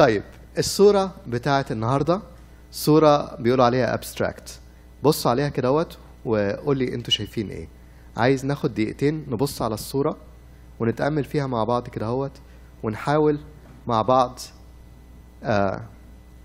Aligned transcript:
طيب 0.00 0.22
الصورة 0.58 1.14
بتاعت 1.26 1.72
النهاردة 1.72 2.22
صورة 2.72 3.36
بيقولوا 3.36 3.64
عليها 3.64 3.96
abstract. 3.96 4.50
بصوا 5.02 5.30
عليها 5.30 5.48
كدهوت 5.48 5.98
وقول 6.24 6.78
لي 6.78 6.94
أنتوا 6.94 7.10
شايفين 7.10 7.50
إيه. 7.50 7.68
عايز 8.16 8.44
ناخد 8.46 8.74
دقيقتين 8.74 9.26
نبص 9.28 9.62
على 9.62 9.74
الصورة 9.74 10.16
ونتأمل 10.80 11.24
فيها 11.24 11.46
مع 11.46 11.64
بعض 11.64 11.88
كدهوت 11.88 12.30
ونحاول 12.82 13.38
مع 13.86 14.02
بعض 14.02 14.38
آه 15.42 15.80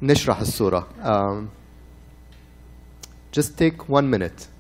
نشرح 0.01 0.39
الصورة. 0.39 0.87
um, 1.03 1.47
just 3.39 3.49
take 3.57 3.89
one 3.89 4.09
minute. 4.17 4.54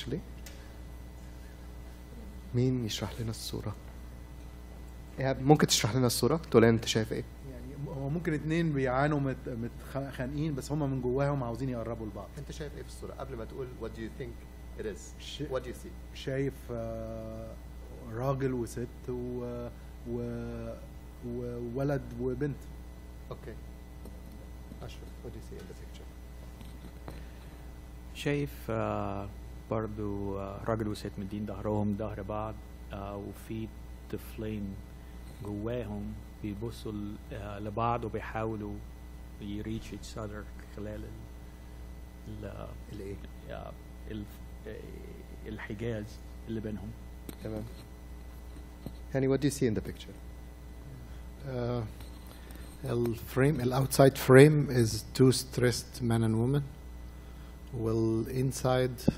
Actually 0.00 0.18
مين 2.54 2.84
يشرح 2.84 3.20
لنا 3.20 3.30
الصورة؟ 3.30 3.74
إيهاب 5.18 5.42
ممكن 5.42 5.66
تشرح 5.66 5.94
لنا 5.96 6.06
الصورة؟ 6.06 6.36
تقول 6.36 6.62
لنا 6.62 6.70
أنت 6.72 6.84
شايف 6.84 7.12
إيه؟ 7.12 7.24
يعني 7.52 7.74
هو 8.00 8.08
ممكن 8.08 8.32
اتنين 8.34 8.72
بيعانوا 8.72 9.20
مت 9.20 9.36
متخانقين 9.48 10.54
بس 10.54 10.72
هم 10.72 10.90
من 10.90 11.00
جواهم 11.02 11.44
عاوزين 11.44 11.68
يقربوا 11.68 12.06
لبعض 12.06 12.28
أنت 12.38 12.52
شايف 12.52 12.76
إيه 12.76 12.82
في 12.82 12.88
الصورة؟ 12.88 13.12
قبل 13.12 13.36
ما 13.36 13.44
تقول 13.44 13.66
what 13.82 13.86
do 13.88 14.00
you 14.00 14.22
think 14.22 14.30
it 14.82 14.86
is? 14.86 15.22
ش- 15.24 15.42
What 15.42 15.60
do 15.62 15.66
you 15.66 15.74
see? 15.84 16.16
شايف 16.18 16.54
آه، 16.70 17.54
راجل 18.12 18.52
وست 18.52 18.86
و... 19.08 19.68
و... 20.10 20.22
وولد 21.26 22.02
وبنت 22.20 22.56
Okay. 23.30 23.56
أشرف 24.82 25.00
what 25.24 25.28
do 25.28 25.32
you 25.32 25.52
see 25.52 25.56
in 25.56 25.64
the 25.64 25.74
picture? 25.74 26.04
شايف 28.14 28.50
آه، 28.70 29.28
برضو 29.70 30.38
آه، 30.38 30.60
راجل 30.64 30.88
وست 30.88 31.10
مدين 31.18 31.46
ظهرهم 31.46 31.96
ظهر 31.98 32.22
بعض 32.22 32.54
آه، 32.92 33.16
وفي 33.16 33.68
طفلين 34.12 34.74
جواهم 35.44 36.12
بيبصوا 36.42 36.92
ل- 36.92 37.14
آه، 37.32 37.58
لبعض 37.58 38.04
وبيحاولوا 38.04 38.74
ي 39.40 39.48
reach 39.48 39.88
each 39.90 40.16
other 40.18 40.44
خلال 40.76 41.00
ال 42.28 42.44
ال 42.44 42.66
الإيه؟ 42.92 43.14
آه، 43.50 43.72
ال- 44.10 44.24
آه، 44.68 44.76
الحاجز 45.48 46.04
اللي 46.48 46.60
بينهم 46.60 46.88
تمام 47.44 47.62
يعني 49.14 49.36
what 49.36 49.40
do 49.40 49.44
you 49.44 49.50
see 49.54 49.66
in 49.66 49.74
the 49.80 49.88
picture? 49.90 50.14
Uh, 51.48 51.82
ال 52.84 52.97
frame 52.97 53.60
ال 53.60 53.67
outside 53.67 54.16
frame 54.16 54.84
is 54.86 54.90
two 55.18 55.32
stressed 55.32 56.02
men 56.02 56.22
and 56.22 56.34
women 56.34 56.62
while 57.82 58.28
inside 58.30 59.12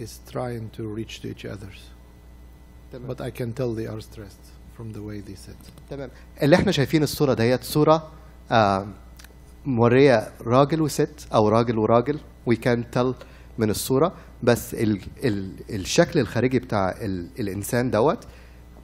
is 0.00 0.32
trying 0.32 0.78
to 0.78 0.82
reach 0.98 1.20
to 1.22 1.26
each 1.26 1.46
others 1.46 1.80
تمام. 2.92 3.08
But 3.14 3.20
I 3.20 3.30
can 3.30 3.52
tell 3.52 3.74
they 3.74 3.86
are 3.86 4.00
stressed 4.00 4.46
from 4.76 4.92
the 4.92 5.02
way 5.02 5.20
they 5.20 5.36
sit 5.36 5.70
تمام. 5.90 6.10
اللي 6.42 6.56
إحنا 6.56 6.72
شايفين 6.72 7.02
الصورة 7.02 7.34
ديت 7.34 7.64
صورة 7.64 8.10
آه، 8.50 8.86
مورية 9.66 10.32
راجل 10.46 10.82
وست 10.82 11.28
أو 11.34 11.48
راجل 11.48 11.78
وراجل. 11.78 12.18
We 12.50 12.54
can 12.56 12.96
tell 12.96 13.14
من 13.58 13.70
الصورة. 13.70 14.12
بس 14.42 14.74
ال 14.74 15.00
ال 15.24 15.52
الشكل 15.74 16.20
الخارجي 16.20 16.58
بتاع 16.58 16.90
ال 17.00 17.28
الإنسان 17.40 17.90
دوت 17.90 18.24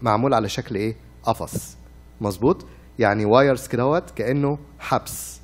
معمول 0.03 0.35
على 0.35 0.49
شكل 0.49 0.75
إيه؟ 0.77 0.97
قفص. 1.23 1.77
مظبوط؟ 2.21 2.67
يعني 2.99 3.25
وايرز 3.25 3.67
كدهوت 3.69 4.11
كأنه 4.11 4.59
حبس. 4.79 5.41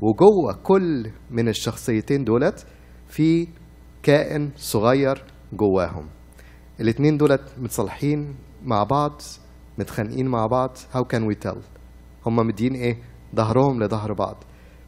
وجوه 0.00 0.62
كل 0.62 1.10
من 1.30 1.48
الشخصيتين 1.48 2.24
دولت 2.24 2.66
في 3.08 3.48
كائن 4.10 4.50
صغير 4.56 5.24
جواهم. 5.52 6.06
الاتنين 6.80 7.16
دولت 7.16 7.42
متصالحين 7.58 8.36
مع 8.64 8.82
بعض 8.84 9.22
متخانقين 9.78 10.26
مع 10.28 10.46
بعض. 10.46 10.76
How 10.94 11.00
can 11.02 11.22
we 11.30 11.48
tell 11.48 11.56
هما 12.26 12.42
مدين 12.42 12.74
إيه؟ 12.74 12.98
ظهرهم 13.36 13.82
لظهر 13.82 14.12
بعض. 14.12 14.36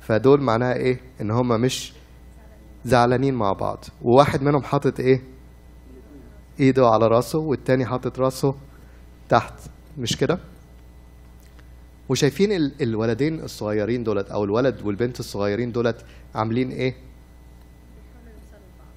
فدول 0.01 0.43
معناها 0.43 0.75
إيه؟ 0.75 1.01
إن 1.21 1.31
هما 1.31 1.57
مش 1.57 1.93
زعلانين 2.85 3.35
مع 3.35 3.53
بعض. 3.53 3.85
وواحد 4.03 4.43
منهم 4.43 4.63
حاطط 4.63 5.01
إيه؟ 5.01 5.23
إيده 6.61 6.87
على 6.87 7.07
راسه 7.07 7.39
والتاني 7.39 7.87
حاطط 7.87 8.19
راسه 8.21 8.55
تحت. 9.29 9.55
مش 9.99 10.17
كده؟ 10.17 10.39
وشايفين 12.09 12.53
ال- 12.53 12.83
الولدين 12.83 13.41
الصغيرين 13.41 14.03
دولت 14.05 14.31
أو 14.31 14.45
الولد 14.45 14.83
والبنت 14.83 15.21
الصغيرين 15.21 15.73
دولت 15.73 16.05
عاملين 16.35 16.71
إيه 16.71 16.95
بيحاولوا 16.95 18.33
يوصلوا 18.33 18.61
لبعض 18.75 18.95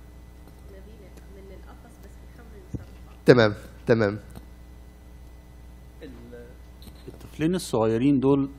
نازلين 0.71 1.11
من 1.35 1.53
القفص 1.53 1.93
بس 2.03 2.15
بيحاولوا 2.23 2.57
يوصلوا 2.57 2.85
لبعض 3.03 3.17
تمام 3.31 3.53
تمام. 3.87 4.19
الطفلين 7.07 7.55
الصغيرين 7.55 8.19
دول 8.19 8.49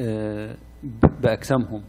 آه، 0.00 0.56
ب- 0.82 1.20
بأجسامهم 1.22 1.82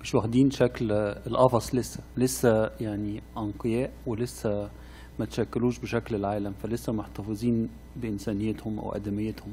مش 0.00 0.14
واخدين 0.14 0.50
شكل 0.50 0.92
القفص 1.26 1.74
لسه 1.74 2.00
لسه 2.16 2.70
يعني 2.80 3.22
أنقياء 3.38 3.92
ولسه 4.06 4.70
ما 5.18 5.24
تشكلوش 5.26 5.78
بشكل 5.78 6.14
العالم 6.14 6.52
فلسه 6.62 6.92
محتفظين 6.92 7.68
بإنسانيتهم 7.96 8.78
أو 8.78 8.92
آدميتهم. 8.92 9.52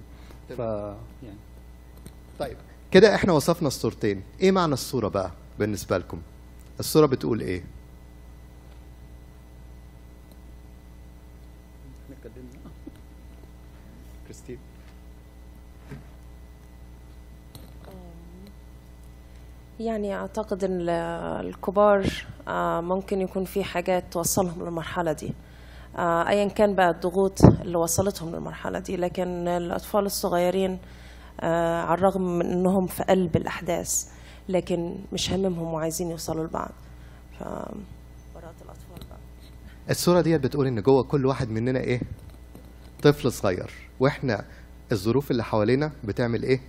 ف 0.49 0.59
يعني. 0.59 1.39
طيب 2.39 2.57
كده 2.91 3.15
إحنا 3.15 3.33
وصفنا 3.33 3.67
الصورتين. 3.67 4.23
إيه 4.41 4.51
معنى 4.51 4.73
الصورة 4.73 5.07
بقى 5.07 5.31
بالنسبة 5.59 5.97
لكم؟ 5.97 6.21
الصورة 6.79 7.05
بتقول 7.05 7.41
إيه؟ 7.41 7.63
كريستين. 14.23 14.57
يعني 19.79 20.15
أعتقد 20.15 20.63
إن 20.63 20.81
ال- 20.81 20.89
الكبار 21.47 22.05
آه، 22.47 22.81
ممكن 22.81 23.21
يكون 23.21 23.45
في 23.45 23.63
حاجات 23.63 24.03
توصلهم 24.11 24.63
للمرحلة 24.63 25.11
دي. 25.11 25.33
آه، 25.97 26.27
أيا 26.29 26.47
كان 26.47 26.75
بقى 26.75 26.89
الضغوط 26.89 27.43
اللي 27.45 27.77
وصلتهم 27.77 28.35
للمرحلة 28.35 28.79
دي 28.79 28.95
لكن 28.97 29.47
الأطفال 29.47 30.05
الصغيرين 30.05 30.79
آه، 31.41 31.81
على 31.81 31.97
الرغم 31.97 32.21
من 32.21 32.45
إنهم 32.45 32.87
في 32.87 33.03
قلب 33.03 33.35
الأحداث 33.35 34.11
لكن 34.49 34.95
مش 35.13 35.31
هممهم 35.33 35.73
وعايزين 35.73 36.11
يوصلوا 36.11 36.43
لبعض. 36.47 36.71
ف 37.39 37.43
براءة 37.43 38.55
الأطفال. 38.61 38.90
بقى 38.90 38.90
الصورة 39.89 40.21
ديت 40.21 40.41
بتقول 40.41 40.67
إن 40.67 40.81
جوه 40.81 41.03
كل 41.03 41.25
واحد 41.25 41.49
مننا 41.49 41.79
إيه؟ 41.79 42.01
طفل 43.01 43.31
صغير. 43.31 43.71
وإحنا 43.99 44.45
الظروف 44.91 45.31
اللي 45.31 45.43
حوالينا 45.43 45.91
بتعمل 46.03 46.43
إيه؟ 46.43 46.59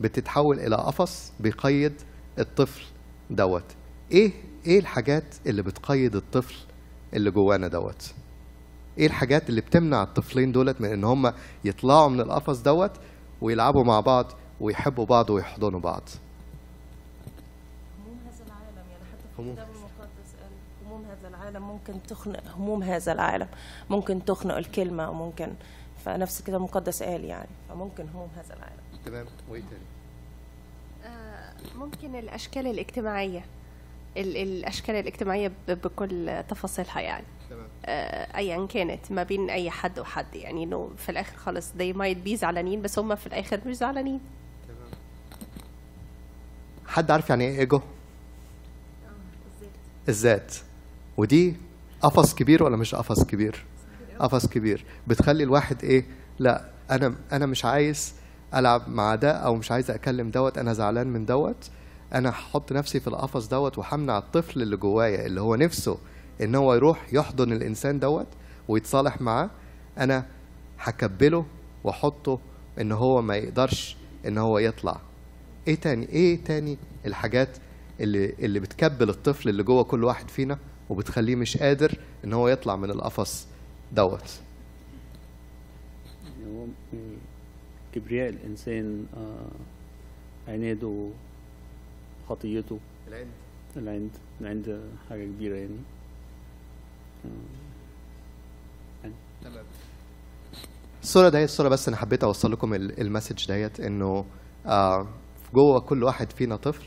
بتتحول 0.00 0.60
إلى 0.60 0.76
قفص 0.76 1.32
بيقيد 1.40 1.92
الطفل 2.38 2.82
دوت. 3.30 3.64
إيه؟ 4.12 4.32
إيه 4.66 4.78
الحاجات 4.78 5.24
اللي 5.46 5.62
بتقيد 5.62 6.16
الطفل 6.16 6.56
اللي 7.14 7.30
جوانا 7.30 7.68
دوت؟ 7.68 8.12
إيه 8.98 9.06
الحاجات 9.06 9.48
اللي 9.50 9.60
بتمنع 9.60 10.02
الطفلين 10.02 10.52
دولت 10.52 10.80
من 10.80 10.88
إن 10.92 11.04
هم 11.04 11.32
يطلعوا 11.64 12.08
من 12.08 12.20
القفص 12.20 12.58
دوت 12.62 12.90
ويلعبوا 13.40 13.84
مع 13.84 14.00
بعض 14.00 14.32
ويحبوا 14.60 15.06
بعض 15.06 15.30
ويحضنوا 15.30 15.80
بعض 15.80 16.02
هموم 17.98 18.18
هذا 18.26 18.44
العالم 18.46 18.90
يعني 18.90 19.04
حتى 19.12 19.22
في 19.22 19.27
هموم 19.38 19.56
هموم 20.86 21.04
هذا 21.10 21.28
العالم 21.28 21.62
ممكن 21.62 22.02
تخنق 22.08 22.42
هموم 22.56 22.82
هذا 22.82 23.12
العالم. 23.12 23.48
ممكن 23.90 24.24
تخنق 24.24 24.56
الكلمة 24.56 25.10
وممكن 25.10 25.48
فنفس 26.04 26.40
الكتاب 26.40 26.56
المقدس 26.56 27.02
قال 27.02 27.24
يعني 27.24 27.48
فممكن 27.68 28.08
هموم 28.14 28.28
هذا 28.36 28.54
العالم. 28.54 28.82
تمام. 29.04 29.26
وإيه 29.50 29.62
تاني؟ 29.62 29.82
آه، 31.14 31.52
ممكن 31.78 32.14
الأشكال 32.14 32.66
الاجتماعية. 32.66 33.44
ال- 34.16 34.36
الأشكال 34.36 34.94
الاجتماعية 34.94 35.48
ب- 35.68 35.70
بكل 35.72 36.42
تفاصيلها 36.48 37.00
يعني. 37.00 37.24
تمام. 37.50 37.66
آه، 37.86 38.36
أيا 38.36 38.66
كانت 38.66 39.12
ما 39.12 39.22
بين 39.22 39.50
أي 39.50 39.70
حد 39.70 39.98
وحد 39.98 40.34
يعني 40.34 40.64
إنه 40.64 40.90
في 40.96 41.08
الآخر 41.08 41.36
خالص 41.36 41.70
they 41.72 41.94
might 41.96 42.28
be 42.28 42.34
زعلانين 42.34 42.82
بس 42.82 42.98
هم 42.98 43.14
في 43.14 43.26
الآخر 43.26 43.60
مش 43.66 43.76
زعلانين. 43.76 44.20
تمام. 44.68 44.90
حد 46.86 47.10
عارف 47.10 47.30
يعني 47.30 47.44
إيه 47.44 47.58
إيجو؟ 47.60 47.80
الذات. 50.08 50.54
ودي 51.16 51.56
قفص 52.02 52.34
كبير 52.34 52.62
ولا 52.62 52.76
مش 52.76 52.94
قفص 52.94 53.24
كبير؟ 53.24 53.64
قفص 54.18 54.46
كبير. 54.46 54.84
بتخلي 55.06 55.44
الواحد 55.44 55.84
إيه؟ 55.84 56.04
لا 56.38 56.64
أنا 56.90 57.14
أنا 57.32 57.46
مش 57.46 57.64
عايز 57.64 58.14
ألعب 58.54 58.88
مع 58.88 59.14
ده 59.14 59.30
أو 59.30 59.54
مش 59.54 59.72
عايز 59.72 59.90
أكلم 59.90 60.30
دوت 60.30 60.58
أنا 60.58 60.72
زعلان 60.72 61.06
من 61.06 61.26
دوت. 61.26 61.70
أنا 62.14 62.30
هحط 62.30 62.72
نفسي 62.72 63.00
في 63.00 63.06
القفص 63.06 63.48
دوت 63.48 63.78
وهمنع 63.78 64.18
الطفل 64.18 64.62
اللي 64.62 64.76
جوايا 64.76 65.26
اللي 65.26 65.40
هو 65.40 65.54
نفسه 65.54 65.98
إن 66.42 66.54
هو 66.54 66.74
يروح 66.74 67.06
يحضن 67.12 67.52
الإنسان 67.52 67.98
دوت 67.98 68.26
ويتصالح 68.68 69.20
معاه. 69.20 69.50
أنا 69.98 70.26
هكبله 70.78 71.46
وأحطه 71.84 72.38
إن 72.80 72.92
هو 72.92 73.22
ما 73.22 73.36
يقدرش 73.36 73.96
إن 74.26 74.38
هو 74.38 74.58
يطلع. 74.58 75.00
إيه 75.68 75.74
تاني؟ 75.74 76.08
إيه 76.08 76.44
تاني 76.44 76.78
الحاجات 77.06 77.48
اللي 78.00 78.34
اللي 78.38 78.60
بتكبل 78.60 79.08
الطفل 79.08 79.48
اللي 79.48 79.62
جوه 79.62 79.84
كل 79.84 80.04
واحد 80.04 80.28
فينا 80.30 80.58
وبتخليه 80.90 81.36
مش 81.36 81.56
قادر 81.56 81.98
إن 82.24 82.32
هو 82.32 82.48
يطلع 82.48 82.76
من 82.76 82.90
القفص 82.90 83.46
دوت. 83.92 84.40
يعني 86.24 86.56
هو 86.58 86.66
كبرياء 87.94 88.28
الإنسان 88.28 89.06
آه، 89.16 89.50
عناده 90.50 91.10
خطيته. 92.28 92.78
العند. 93.76 94.10
العند. 94.40 94.80
حاجة 95.10 95.24
كبيرة 95.24 95.56
يعني. 95.56 95.78
الصورة 101.02 101.28
ديت 101.28 101.44
الصورة 101.44 101.68
بس 101.68 101.88
أنا 101.88 101.96
حبيت 101.96 102.24
أوصل 102.24 102.52
لكم 102.52 102.74
ال- 102.74 103.00
المسج 103.00 103.46
ديت 103.52 103.80
إنه 103.80 104.24
آه 104.66 105.06
جوه 105.54 105.80
كل 105.80 106.04
واحد 106.04 106.32
فينا 106.32 106.56
طفل 106.56 106.84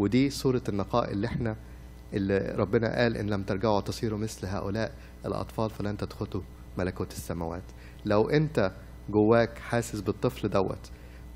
ودي 0.00 0.30
صورة 0.30 0.62
النقاء 0.68 1.12
اللي 1.12 1.26
إحنا 1.26 1.56
اللي 2.12 2.54
ربنا 2.56 2.96
قال 2.96 3.16
إن 3.16 3.30
لم 3.30 3.42
ترجعوا 3.42 3.80
تصيروا 3.80 4.18
مثل 4.18 4.46
هؤلاء 4.46 4.92
الأطفال 5.26 5.70
فلن 5.70 5.96
تدخلوا 5.96 6.42
ملكوت 6.78 7.12
السماوات. 7.12 7.62
لو 8.04 8.28
أنت 8.30 8.72
جواك 9.10 9.58
حاسس 9.58 10.00
بالطفل 10.00 10.48
دوت 10.48 10.90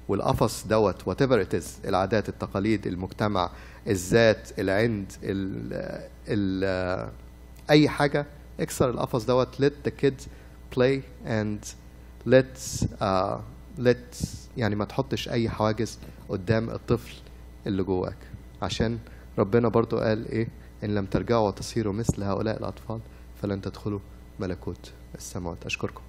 والقفص 0.09 0.67
دوت 0.67 1.03
it 1.03 1.55
is 1.61 1.87
العادات 1.89 2.29
التقاليد 2.29 2.87
المجتمع 2.87 3.51
الذات 3.87 4.59
العند 4.59 5.13
ال 5.23 6.01
ال 6.29 7.11
أي 7.71 7.89
حاجة 7.89 8.27
اكسر 8.61 8.91
القفص 8.91 9.25
دوت 9.25 9.63
let 9.63 9.89
the 9.89 9.93
kid 10.05 10.23
play 10.77 11.01
and 11.27 11.67
let 12.27 12.87
uh, 13.01 13.37
let 13.79 14.27
يعني 14.57 14.75
ما 14.75 14.85
تحطش 14.85 15.29
أي 15.29 15.49
حواجز 15.49 15.99
قدام 16.29 16.71
الطفل 16.71 17.15
اللي 17.67 17.83
جواك. 17.83 18.17
عشان 18.63 18.99
ربنا 19.39 19.69
برضو 19.69 19.99
قال 19.99 20.29
إيه؟ 20.29 20.49
إن 20.85 20.95
لم 20.95 21.07
ترجعوا 21.07 21.49
وتصيروا 21.49 21.93
مثل 21.93 22.23
هؤلاء 22.23 22.59
الأطفال 22.59 23.01
فلن 23.43 23.61
تدخلوا 23.61 24.01
ملكوت 24.41 24.93
السماوات. 25.15 25.67
أشكركم. 25.67 26.03